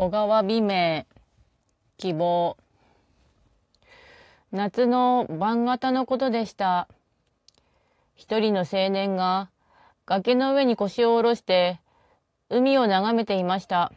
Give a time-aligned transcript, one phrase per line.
[0.00, 1.06] 小川美名
[1.98, 2.56] 希望。
[4.50, 6.88] 夏の晩型のことでした。
[8.14, 9.50] 一人の青年が
[10.06, 11.80] 崖の上に腰を下ろして
[12.48, 13.92] 海を眺めていました。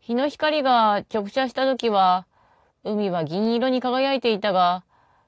[0.00, 2.26] 日の光が直射した時は
[2.82, 4.82] 海は銀色に輝いていたが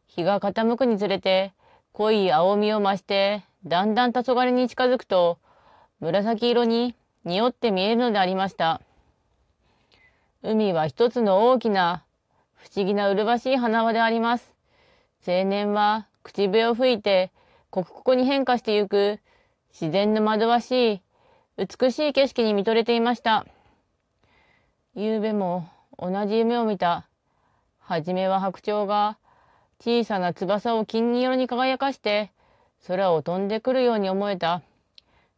[0.08, 1.52] 日が傾くにつれて
[1.92, 5.38] 濃い青みを増してだんだん黄昏に近づくと
[6.00, 8.80] 紫色に匂って見えるのでありました。
[10.42, 12.04] 海は一つの大きな
[12.54, 14.54] 不思議な麗しい花輪であります。
[15.26, 17.32] 青年は口笛を吹いて
[17.70, 19.18] 刻々に変化してゆく
[19.72, 21.02] 自然の惑わしい
[21.56, 23.46] 美しい景色に見とれていました。
[24.94, 27.08] 夕べも同じ夢を見た。
[27.80, 29.18] はじめは白鳥が
[29.80, 32.30] 小さな翼を金色に輝かして
[32.86, 34.62] 空を飛んでくるように思えた。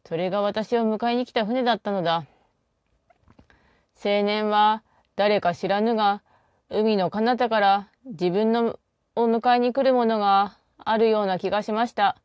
[0.05, 2.25] それが私を迎えに来た船だったのだ。
[4.03, 4.83] 青年は
[5.21, 6.23] 誰か知らぬが、
[6.71, 8.79] 海の彼方から自分の
[9.15, 12.17] を迎えに来るものがあるような気がしました。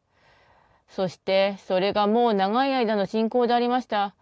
[0.88, 4.14] そしてそれがもう長い間の信仰でありました。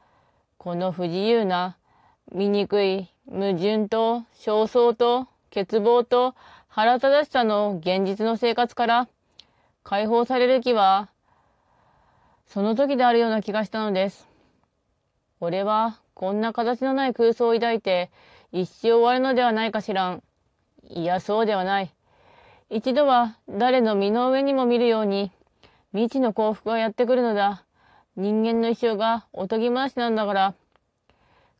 [0.58, 1.76] この不自由な、
[2.32, 6.34] 醜い矛盾と焦燥と欠乏と
[6.66, 9.08] 腹立たしさの現実の生活から
[9.84, 11.10] 解放される気は
[12.48, 14.27] その時であるような気がしたのです。
[15.38, 18.10] 俺はこんな形のない空想を抱いて
[18.55, 20.22] 一生終わるのではないかしらん。
[20.88, 21.92] いや、そうではない。
[22.70, 25.33] 一度は誰の身の上にも見るように
[25.92, 27.64] 未知の幸福がやってくるのだ。
[28.14, 30.55] 人間の一生がおとぎ話なんだから。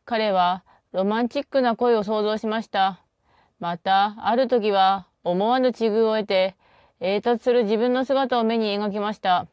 [0.05, 3.01] 彼はロマンチックな恋を想像しました。
[3.59, 6.55] また、ある時は思わぬ地遇を得て、
[7.01, 9.47] 栄達する自分の姿を目に描きました。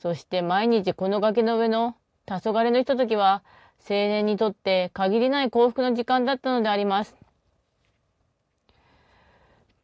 [0.00, 1.94] そして毎日この崖の上の
[2.26, 3.44] 黄昏のひとときは
[3.88, 7.14] 青年にとって限りない幸福の時間だったのであります。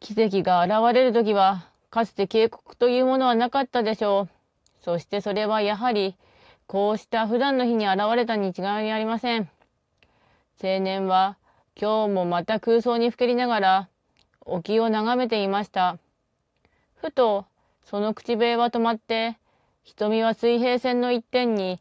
[0.00, 4.28] 奇跡が現れる時はかつて警告というものはなかったでしょう。
[4.84, 6.16] そしてそれはやはり
[6.66, 9.48] こうした普段の日に現れたに違いありません。
[10.62, 11.36] 青年は
[11.80, 13.88] 今日もまた空想にふけりながら
[14.40, 15.98] 沖を眺めていました。
[16.96, 17.46] ふと
[17.84, 19.38] その口笛は止まって
[19.84, 21.78] 瞳は水平線の一点に、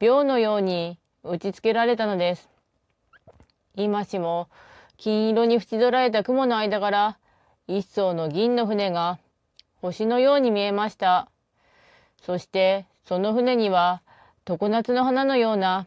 [0.00, 2.50] 秒のように打ち付けられたのです。
[3.76, 4.50] 今しも、
[4.98, 7.18] 金色に縁取られた雲の間から、
[7.66, 9.18] 一層の銀の船が、
[9.80, 11.30] 星のように見えました。
[12.20, 14.02] そして、その船には、
[14.44, 15.86] 常夏の花のような、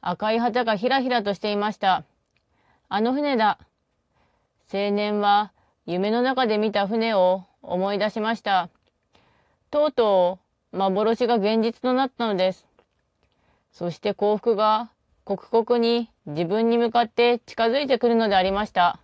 [0.00, 2.04] 赤い旗がひらひらとしていました。
[2.88, 3.58] あの船だ。
[4.72, 5.52] 青年は、
[5.86, 8.68] 夢の中で見た船を思い出しました。
[9.72, 10.38] とうと
[10.72, 12.71] う、幻が現実となったのです。
[13.72, 14.90] そして幸福が
[15.24, 19.00] 刻々に自分に向かって近づいてくるのでありました。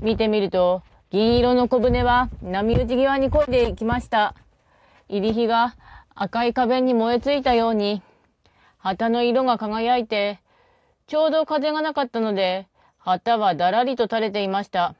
[0.00, 4.34] 見てみると、銀色の小舟は波打ち際に漕いでいきました。
[5.08, 5.76] 入り火が
[6.14, 8.02] 赤い壁に燃えついたように、
[8.78, 10.40] 旗の色が輝いて、
[11.06, 12.66] ちょうど風がなかったので、
[12.98, 14.94] 旗はだらりと垂れていました。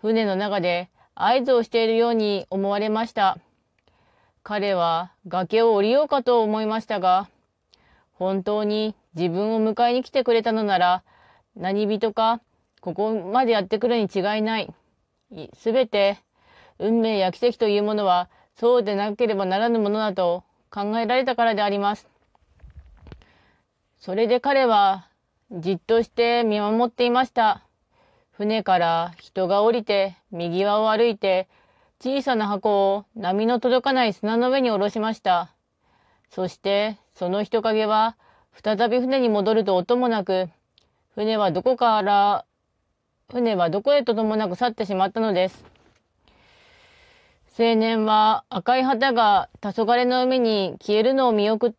[0.00, 3.38] 船の中で合図をしているように思われました。
[4.42, 7.28] 彼は崖を降りようかと思いましたが、
[8.14, 11.02] 本当に自分を迎えに来てくれたのなら、
[11.56, 12.40] 何人か
[12.80, 14.72] ここまでやってくるに違いない。
[15.54, 16.18] すべて
[16.78, 22.08] 運命や奇跡というものはそうでなければならぬものだと考えられたからであります。
[23.98, 25.08] それで彼は
[25.50, 27.62] じっとして見守っていました。
[28.32, 31.48] 船から人が降りて右側を歩いて
[32.00, 35.53] 小さな箱を波の届かない砂の上に下ろしました。
[36.30, 38.16] そして、その人影は、
[38.62, 40.48] 再び船に戻ると音もなく、
[41.14, 42.44] 船はどこから、
[43.30, 45.64] 船はどこへとともなく去ってしまったのです。
[47.56, 51.72] 青年は赤い旗が黄昏の海に消えるのを見送っ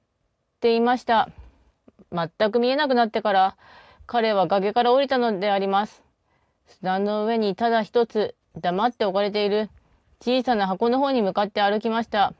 [0.62, 1.30] ていました。
[2.12, 3.58] 全く見えなくなってから、
[4.06, 6.02] 彼は崖から降りたのであります。
[6.68, 9.70] 砂の上にただ一つ黙って置かれている
[10.22, 12.34] 小さな箱の方に向かって歩きました。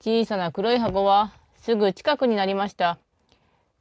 [0.00, 2.98] 小さな黒い箱はすぐ近くになりました。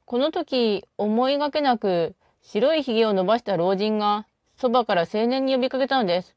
[0.05, 4.25] この時、思いがけなく白い髭を伸ばした老人が
[4.57, 6.35] そばから青年に呼びかけたのです。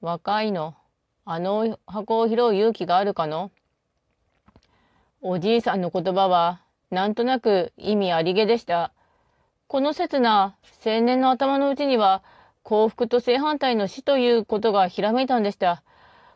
[0.00, 0.74] 若いの、
[1.24, 3.50] あの箱を拾う勇気があるかの？
[5.22, 6.60] おじいさんの言葉は
[6.90, 8.92] なんとなく意味ありげでした。
[9.66, 10.54] この刹那、
[10.84, 12.22] 青年の頭の内には
[12.62, 15.82] 幸福と正反対の死ということがひらめいたんでした。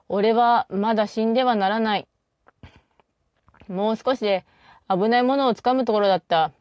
[0.09, 2.09] 俺はまだ死んではならない。
[3.69, 4.45] もう少しで
[4.89, 6.53] 危ないものをつかむところだった。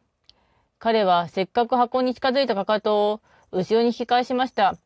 [0.78, 3.20] 彼はせっかく箱に近づいたかかとを
[3.50, 4.76] 後ろに引き返しました。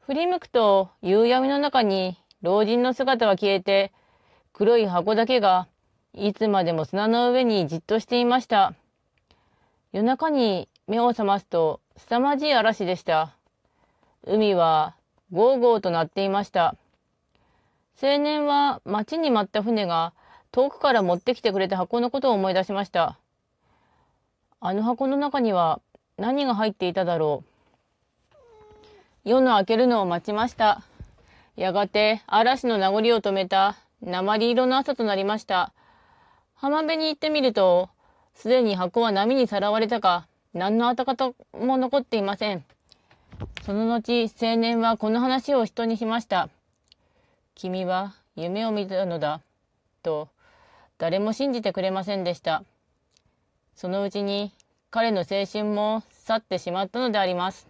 [0.00, 3.92] 振り向くと夕闇の中に老人の姿は消えて、
[4.52, 5.68] 黒い箱だけが
[6.12, 8.74] いつまでも砂の上にじっとしていました。
[9.92, 13.36] 夜中に目を覚ますと凄まじい嵐でした。
[14.26, 14.96] 海は
[15.30, 16.74] ゴーゴーとなっていました。
[18.02, 20.12] 青年は町に舞った船が
[20.52, 23.18] 遠くから持ってきてくれた箱のことを思い出しました。
[24.60, 25.80] あの箱の中には
[26.18, 27.50] 何が入っていただろう。
[29.24, 30.82] 夜の明けるのを待ちました。
[31.56, 35.72] やがて嵐の名残を止めた鉛色の朝となりました。
[36.54, 37.88] 浜辺に行ってみると、
[38.34, 42.64] すでに箱は波にさらわれたか、何の跡形も残っていません。
[43.64, 46.48] その後、青年はこの話を人にしました。
[47.54, 49.40] 君は夢を見たのだ。
[50.02, 50.28] と、
[51.00, 52.62] 誰も信じてくれませんでした。
[53.74, 54.52] そのうちに
[54.90, 57.69] 彼の青春も去ってしまったのであります。